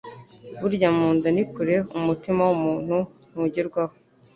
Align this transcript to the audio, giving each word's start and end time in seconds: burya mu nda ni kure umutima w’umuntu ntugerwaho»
burya 0.59 0.89
mu 0.97 1.07
nda 1.15 1.29
ni 1.35 1.43
kure 1.51 1.75
umutima 1.97 2.41
w’umuntu 2.49 2.97
ntugerwaho» 3.29 3.95